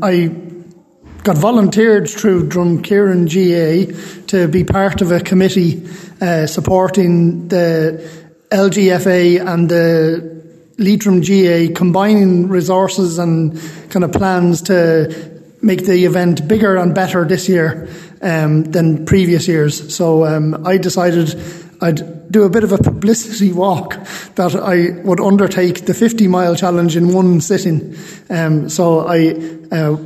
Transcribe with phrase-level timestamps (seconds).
[0.00, 0.28] I
[1.22, 5.86] got volunteered through Drumkeeran GAA to be part of a committee
[6.20, 8.08] uh, supporting the
[8.50, 10.42] LGFA and the
[10.78, 13.60] Leitrim GAA combining resources and
[13.90, 15.32] kind of plans to
[15.62, 17.88] make the event bigger and better this year
[18.20, 19.94] um, than previous years.
[19.94, 21.40] So um, I decided
[21.82, 23.98] I'd do a bit of a publicity walk
[24.36, 27.96] that I would undertake the 50 mile challenge in one sitting.
[28.30, 29.34] Um, so I
[29.72, 29.96] uh,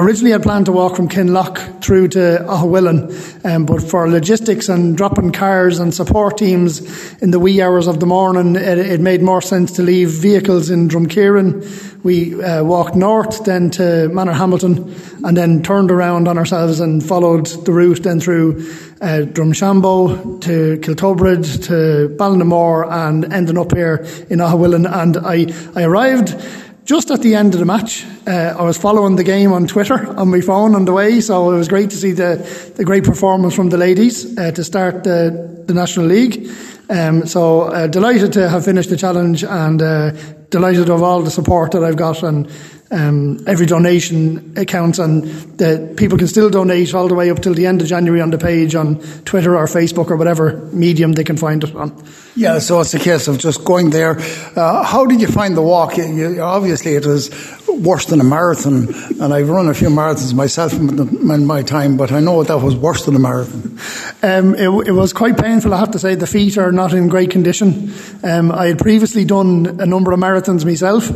[0.00, 4.96] Originally, I planned to walk from Kinlough through to Aughawillan, um, but for logistics and
[4.96, 6.80] dropping cars and support teams
[7.20, 10.70] in the wee hours of the morning, it, it made more sense to leave vehicles
[10.70, 12.04] in Drumkeeran.
[12.04, 17.46] We uh, walked north, then to Manorhamilton, and then turned around on ourselves and followed
[17.64, 18.60] the route then through
[19.00, 24.88] uh, Drumshanbo to Kiltubrid to Ballinamore and ending up here in Aughawillan.
[24.88, 26.40] And I, I arrived
[26.88, 30.08] just at the end of the match, uh, I was following the game on Twitter
[30.16, 33.04] on my phone on the way, so it was great to see the, the great
[33.04, 36.48] performance from the ladies uh, to start the, the National League.
[36.88, 40.12] Um, so uh, delighted to have finished the challenge and uh,
[40.48, 42.50] delighted of all the support that I've got and
[42.90, 45.24] um, every donation counts and
[45.58, 48.30] the people can still donate all the way up till the end of January on
[48.30, 51.92] the page on Twitter or Facebook or whatever medium they can find it on.
[52.34, 54.16] Yeah, so it's a case of just going there.
[54.56, 55.96] Uh, how did you find the walk?
[55.96, 57.30] You, obviously, it was
[57.68, 58.88] worse than a marathon,
[59.20, 62.76] and I've run a few marathons myself in my time, but I know that was
[62.76, 63.78] worse than a marathon.
[64.22, 66.14] Um, it, it, was quite painful, I have to say.
[66.14, 67.92] The feet are not in great condition.
[68.22, 71.08] Um, I had previously done a number of marathons myself,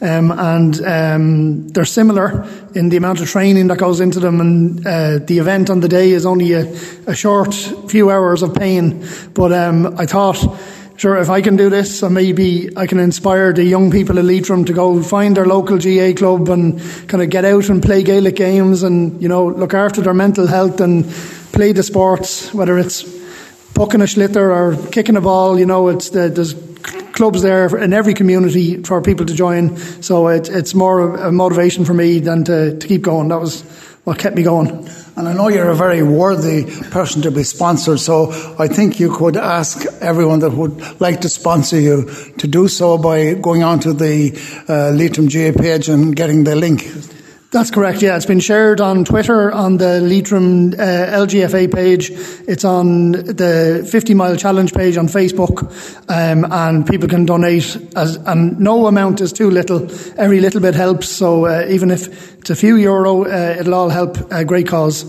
[0.00, 4.86] um, and um, they're similar in the amount of training that goes into them, and
[4.86, 6.70] uh, the event on the day is only a,
[7.06, 9.06] a short few hours of pain.
[9.34, 10.36] But um, I thought
[10.96, 14.24] sure, if I can do this, so maybe I can inspire the young people of
[14.24, 18.02] Leitrim to go find their local GAA club and kind of get out and play
[18.02, 21.04] Gaelic games and, you know, look after their mental health and
[21.52, 23.02] play the sports, whether it's
[23.74, 26.54] pucking a sliotar or kicking a ball, you know, it's the, there's
[27.16, 29.76] clubs there in every community for people to join.
[30.02, 33.28] So it, it's more a motivation for me than to, to keep going.
[33.28, 33.62] That was
[34.04, 34.88] what kept me going.
[35.16, 39.16] And I know you're a very worthy person to be sponsored, so I think you
[39.16, 43.94] could ask everyone that would like to sponsor you to do so by going onto
[43.94, 44.38] the
[44.68, 46.86] uh, Leitrim GAA page and getting the link.
[47.56, 48.16] That's correct, yeah.
[48.16, 52.10] It's been shared on Twitter, on the Leitrim uh, LGFA page.
[52.46, 55.62] It's on the 50 Mile Challenge page on Facebook,
[56.10, 57.78] um, and people can donate.
[57.96, 59.90] As, and no amount is too little.
[60.18, 61.08] Every little bit helps.
[61.08, 65.06] So uh, even if it's a few euro, uh, it'll all help a great cause.